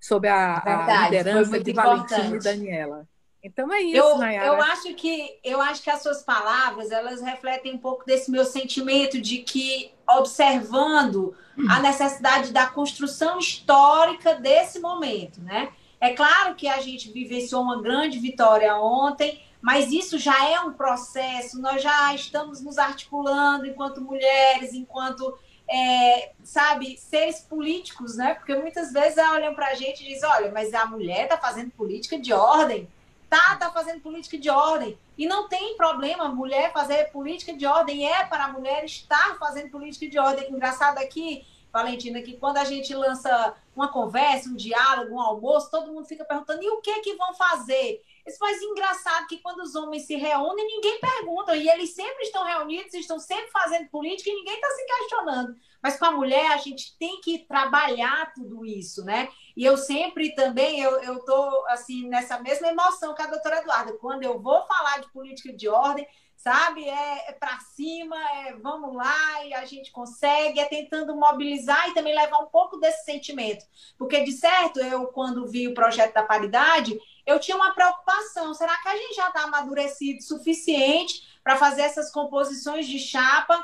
[0.00, 3.08] sob a, Verdade, a liderança de Valentina e Daniela.
[3.42, 4.46] Então é isso, eu, Nayara.
[4.46, 8.44] Eu acho que eu acho que as suas palavras elas refletem um pouco desse meu
[8.44, 11.36] sentimento de que observando
[11.68, 15.70] a necessidade da construção histórica desse momento, né?
[16.00, 20.72] É claro que a gente vivenciou uma grande vitória ontem, mas isso já é um
[20.72, 21.60] processo.
[21.60, 25.36] Nós já estamos nos articulando enquanto mulheres, enquanto
[25.70, 28.34] é, sabe, seres políticos, né?
[28.34, 31.70] Porque muitas vezes olham para a gente e dizem, olha, mas a mulher está fazendo
[31.70, 32.88] política de ordem.
[33.28, 34.98] Tá, tá fazendo política de ordem.
[35.18, 38.08] E não tem problema a mulher fazer política de ordem.
[38.10, 40.50] É para a mulher estar fazendo política de ordem.
[40.50, 45.92] Engraçado aqui, Valentina, que quando a gente lança uma conversa, um diálogo, um almoço, todo
[45.92, 48.02] mundo fica perguntando, e o que que vão fazer?
[48.26, 51.56] Isso faz engraçado que quando os homens se reúnem, ninguém pergunta.
[51.56, 55.56] E eles sempre estão reunidos, estão sempre fazendo política e ninguém está se questionando.
[55.82, 59.28] Mas com a mulher, a gente tem que trabalhar tudo isso, né?
[59.56, 63.92] E eu sempre também, eu, tô, assim, nessa mesma emoção que a doutora Eduarda.
[63.94, 66.06] Quando eu vou falar de política de ordem,
[66.48, 66.88] sabe?
[66.88, 71.94] É, é para cima, é vamos lá e a gente consegue, é tentando mobilizar e
[71.94, 73.66] também levar um pouco desse sentimento.
[73.98, 78.74] Porque, de certo, eu, quando vi o projeto da paridade, eu tinha uma preocupação: será
[78.78, 83.62] que a gente já está amadurecido o suficiente para fazer essas composições de chapa?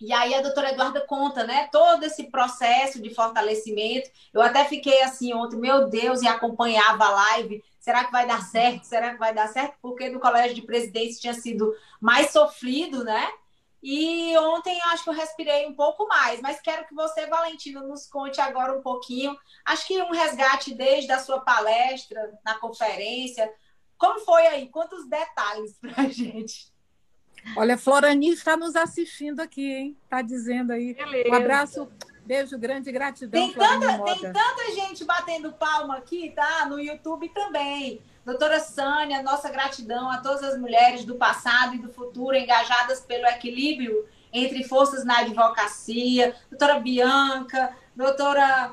[0.00, 4.10] E aí a doutora Eduarda conta, né, todo esse processo de fortalecimento.
[4.32, 7.62] Eu até fiquei assim ontem, meu Deus, e acompanhava a live.
[7.78, 8.84] Será que vai dar certo?
[8.84, 9.76] Será que vai dar certo?
[9.80, 13.28] Porque no colégio de presidentes tinha sido mais sofrido, né?
[13.82, 18.06] E ontem acho que eu respirei um pouco mais, mas quero que você, Valentino, nos
[18.08, 19.36] conte agora um pouquinho.
[19.64, 23.50] Acho que um resgate desde a sua palestra, na conferência.
[23.96, 24.68] Como foi aí?
[24.68, 26.72] Quantos detalhes para a gente?
[27.56, 29.96] Olha, Florani está nos assistindo aqui, hein?
[30.04, 30.94] Está dizendo aí.
[30.94, 31.28] Beleza.
[31.28, 31.88] Um abraço,
[32.28, 33.40] beijo grande, gratidão.
[33.40, 36.66] Tem tanta, tem tanta gente batendo palma aqui, tá?
[36.66, 38.02] No YouTube também.
[38.22, 43.24] Doutora Sânia, nossa gratidão a todas as mulheres do passado e do futuro engajadas pelo
[43.26, 46.36] equilíbrio entre forças na advocacia.
[46.50, 48.72] Doutora Bianca, doutora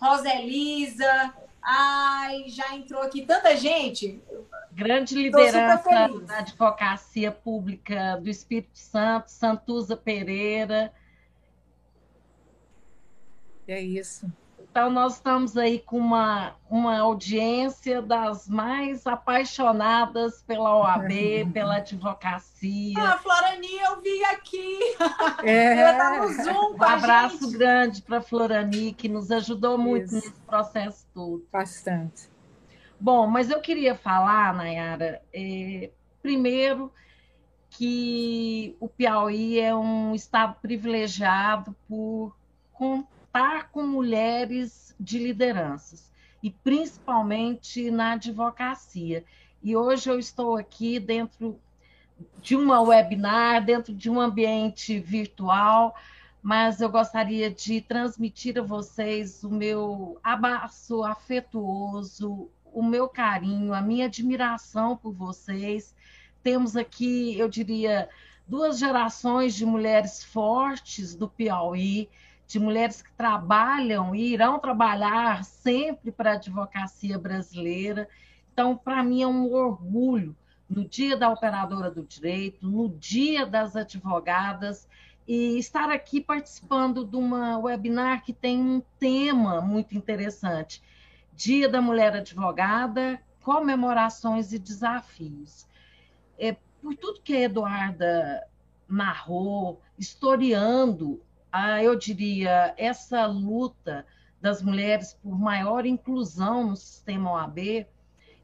[0.00, 1.34] Roselisa.
[1.62, 4.22] Ai, já entrou aqui tanta gente.
[4.72, 10.90] Grande liderança da advocacia pública do Espírito Santo, Santuza Pereira.
[13.66, 14.30] É isso.
[14.74, 21.12] Então, nós estamos aí com uma, uma audiência das mais apaixonadas pela OAB,
[21.54, 22.98] pela advocacia.
[22.98, 24.78] Ah, Florani, eu vi aqui.
[25.44, 25.78] É.
[25.78, 27.56] Ela está no Zoom Um abraço gente.
[27.56, 30.14] grande para a Florani, que nos ajudou muito Isso.
[30.16, 31.46] nesse processo todo.
[31.52, 32.28] Bastante.
[32.98, 35.90] Bom, mas eu queria falar, Nayara, é,
[36.20, 36.90] primeiro
[37.70, 42.34] que o Piauí é um estado privilegiado por
[43.34, 46.08] contar com mulheres de lideranças,
[46.40, 49.24] e principalmente na advocacia.
[49.60, 51.58] E hoje eu estou aqui dentro
[52.40, 55.96] de uma webinar, dentro de um ambiente virtual,
[56.40, 63.80] mas eu gostaria de transmitir a vocês o meu abraço afetuoso, o meu carinho, a
[63.80, 65.92] minha admiração por vocês.
[66.40, 68.08] Temos aqui, eu diria,
[68.46, 72.08] duas gerações de mulheres fortes do Piauí,
[72.46, 78.08] de mulheres que trabalham e irão trabalhar sempre para a advocacia brasileira.
[78.52, 80.36] Então, para mim é um orgulho
[80.68, 84.88] no dia da operadora do direito, no dia das advogadas,
[85.26, 90.82] e estar aqui participando de uma webinar que tem um tema muito interessante:
[91.32, 95.66] Dia da Mulher Advogada, comemorações e desafios.
[96.38, 98.46] É, por tudo que a Eduarda
[98.88, 101.22] narrou, historiando
[101.54, 104.04] a, eu diria, essa luta
[104.40, 107.86] das mulheres por maior inclusão no sistema OAB,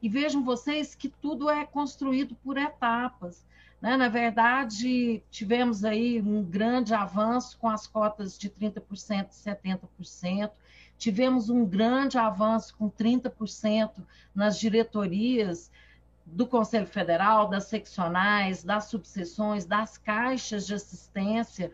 [0.01, 3.45] e vejam vocês que tudo é construído por etapas.
[3.81, 3.97] Né?
[3.97, 10.49] Na verdade, tivemos aí um grande avanço com as cotas de 30% e 70%,
[10.97, 13.91] tivemos um grande avanço com 30%
[14.33, 15.69] nas diretorias
[16.25, 21.73] do Conselho Federal, das seccionais, das subseções, das caixas de assistência,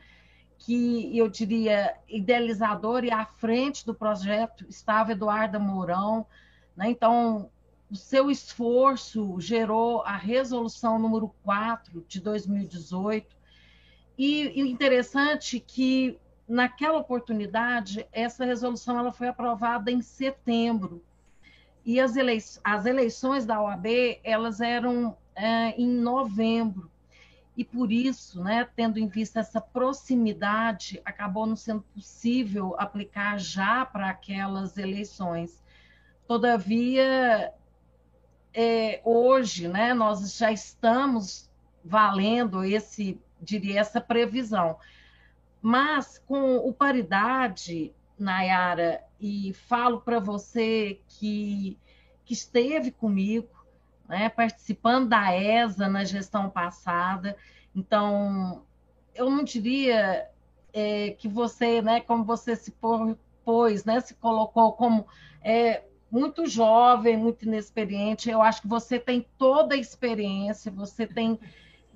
[0.60, 6.26] que eu diria idealizador e à frente do projeto estava Eduarda Mourão,
[6.76, 6.90] né?
[6.90, 7.50] Então,
[7.90, 13.36] o seu esforço gerou a resolução número 4 de 2018.
[14.18, 21.04] E, interessante que naquela oportunidade essa resolução ela foi aprovada em setembro
[21.86, 23.86] e as, elei as eleições da OAB
[24.24, 26.90] elas eram é, em novembro
[27.58, 33.84] e por isso, né, tendo em vista essa proximidade, acabou não sendo possível aplicar já
[33.84, 35.64] para aquelas eleições.
[36.28, 37.52] Todavia,
[38.54, 41.50] é, hoje, né, nós já estamos
[41.84, 44.78] valendo esse, diria, essa previsão.
[45.60, 51.76] Mas com o paridade, Nayara, e falo para você que,
[52.24, 53.50] que esteve comigo,
[54.08, 57.36] né, participando da ESA na gestão passada.
[57.76, 58.64] Então,
[59.14, 60.28] eu não diria
[60.74, 62.74] é, que você, né, como você se
[63.44, 65.06] pôs, né, se colocou como
[65.44, 68.30] é, muito jovem, muito inexperiente.
[68.30, 71.40] Eu acho que você tem toda a experiência, você tem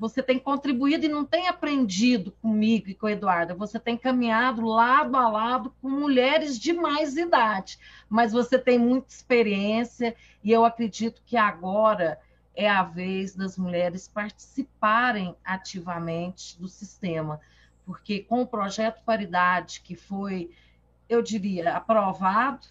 [0.02, 4.66] você tem contribuído e não tem aprendido comigo e com a Eduarda, você tem caminhado
[4.66, 7.78] lado a lado com mulheres de mais idade,
[8.10, 12.20] mas você tem muita experiência e eu acredito que agora
[12.56, 17.40] é a vez das mulheres participarem ativamente do sistema,
[17.86, 20.50] porque com o projeto Paridade, que foi,
[21.08, 22.66] eu diria, aprovado,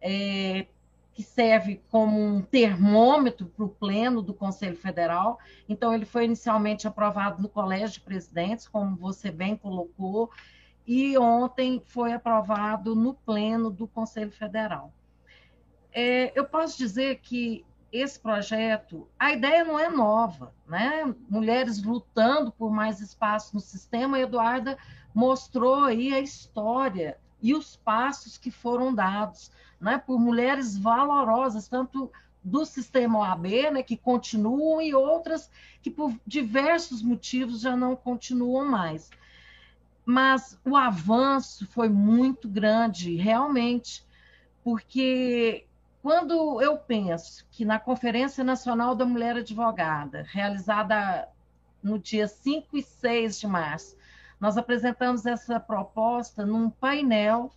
[0.00, 0.66] é,
[1.14, 5.38] que serve como um termômetro para o pleno do Conselho Federal.
[5.68, 10.30] Então, ele foi inicialmente aprovado no Colégio de Presidentes, como você bem colocou,
[10.86, 14.92] e ontem foi aprovado no pleno do Conselho Federal.
[15.92, 21.14] É, eu posso dizer que esse projeto, a ideia não é nova, né?
[21.28, 24.78] Mulheres lutando por mais espaço no sistema, a Eduarda
[25.14, 29.50] mostrou aí a história e os passos que foram dados
[29.82, 32.10] né, por mulheres valorosas, tanto
[32.42, 35.50] do sistema OAB, né, que continuam, e outras
[35.82, 39.10] que, por diversos motivos, já não continuam mais.
[40.04, 44.06] Mas o avanço foi muito grande, realmente,
[44.62, 45.66] porque
[46.00, 51.28] quando eu penso que na Conferência Nacional da Mulher Advogada, realizada
[51.82, 53.96] no dia 5 e 6 de março,
[54.40, 57.52] nós apresentamos essa proposta num painel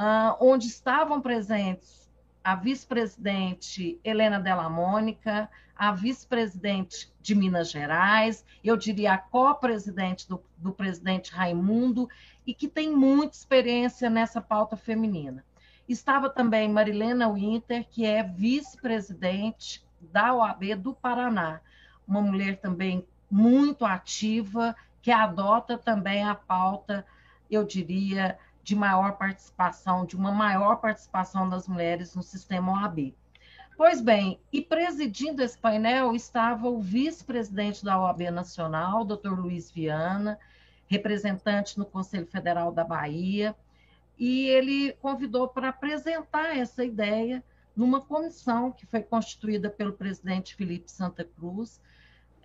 [0.00, 2.08] uh, onde estavam presentes
[2.42, 10.42] a vice-presidente Helena Della Mônica, a vice-presidente de Minas Gerais, eu diria a co-presidente do,
[10.56, 12.08] do presidente Raimundo,
[12.46, 15.44] e que tem muita experiência nessa pauta feminina.
[15.86, 21.60] Estava também Marilena Winter, que é vice-presidente da OAB do Paraná,
[22.08, 27.04] uma mulher também muito ativa, que adota também a pauta,
[27.50, 28.38] eu diria,
[28.70, 33.12] de maior participação, de uma maior participação das mulheres no sistema OAB.
[33.76, 40.38] Pois bem, e presidindo esse painel estava o vice-presidente da OAB Nacional, doutor Luiz Viana,
[40.86, 43.56] representante no Conselho Federal da Bahia,
[44.16, 47.42] e ele convidou para apresentar essa ideia
[47.74, 51.80] numa comissão que foi constituída pelo presidente Felipe Santa Cruz,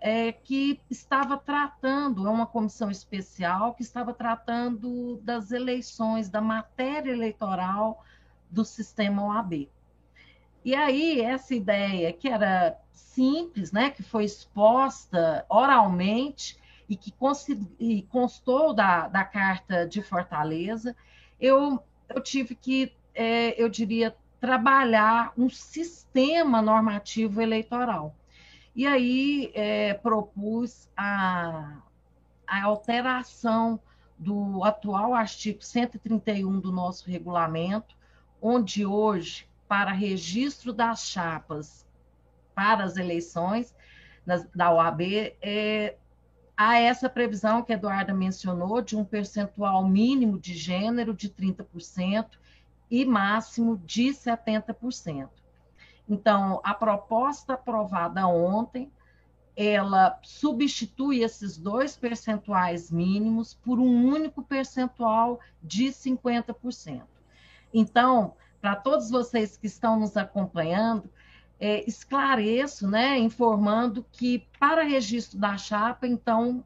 [0.05, 7.11] é, que estava tratando, é uma comissão especial que estava tratando das eleições, da matéria
[7.11, 8.05] eleitoral
[8.47, 9.67] do sistema OAB.
[10.63, 16.55] E aí, essa ideia, que era simples, né, que foi exposta oralmente
[16.87, 17.11] e que
[17.79, 20.95] e constou da, da Carta de Fortaleza,
[21.39, 28.15] eu, eu tive que, é, eu diria, trabalhar um sistema normativo eleitoral.
[28.76, 31.78] E aí é, propus a,
[32.45, 33.80] a alteração
[34.17, 37.95] do atual artigo 131 do nosso regulamento,
[38.41, 41.86] onde hoje, para registro das chapas
[42.53, 43.73] para as eleições
[44.53, 45.01] da OAB,
[45.41, 45.95] é,
[46.57, 52.32] há essa previsão que a Eduarda mencionou, de um percentual mínimo de gênero de 30%
[52.89, 55.30] e máximo de 70%.
[56.07, 58.91] Então, a proposta aprovada ontem,
[59.55, 67.03] ela substitui esses dois percentuais mínimos por um único percentual de 50%.
[67.73, 71.09] Então, para todos vocês que estão nos acompanhando,
[71.59, 76.63] é, esclareço, né, informando que para registro da chapa, então,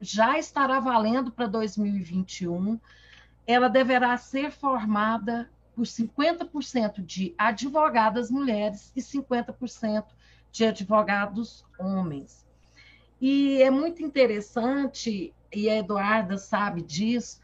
[0.00, 2.78] já estará valendo para 2021,
[3.46, 10.06] ela deverá ser formada por 50% de advogadas mulheres e 50%
[10.50, 12.44] de advogados homens.
[13.20, 17.40] E é muito interessante, e a Eduarda sabe disso,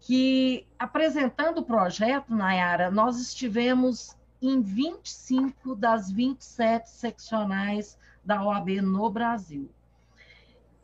[0.00, 9.08] que apresentando o projeto, Nayara, nós estivemos em 25 das 27 seccionais da OAB no
[9.08, 9.70] Brasil.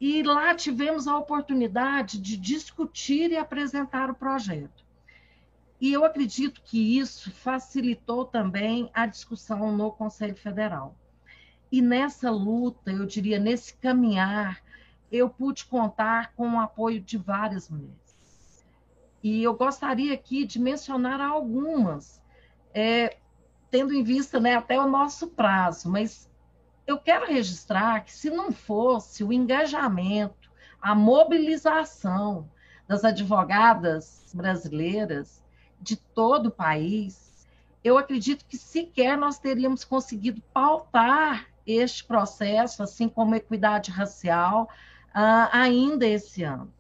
[0.01, 4.84] E lá tivemos a oportunidade de discutir e apresentar o projeto.
[5.81, 10.97] E eu acredito que isso facilitou também a discussão no Conselho Federal.
[11.71, 14.63] E nessa luta, eu diria, nesse caminhar,
[15.11, 18.65] eu pude contar com o apoio de várias mulheres.
[19.23, 22.23] E eu gostaria aqui de mencionar algumas.
[22.73, 23.19] É,
[23.71, 26.31] tendo em vista né, até o nosso prazo, mas
[26.87, 30.51] eu quero registrar que se não fosse o engajamento,
[30.81, 32.49] a mobilização
[32.87, 35.44] das advogadas brasileiras
[35.85, 37.47] de todo o país,
[37.85, 44.69] eu acredito que sequer nós teríamos conseguido pautar este processo, assim como equidade racial,
[45.15, 46.73] uh, ainda esse ano.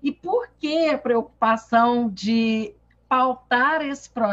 [0.00, 2.72] E por que a preocupação de
[3.08, 4.32] pautar esse projeto?